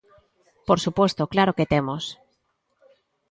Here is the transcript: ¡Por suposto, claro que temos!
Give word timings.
¡Por 0.67 0.79
suposto, 0.85 1.31
claro 1.33 1.55
que 1.57 1.69
temos! 1.73 2.03